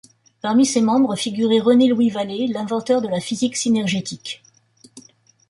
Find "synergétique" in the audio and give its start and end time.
3.55-4.41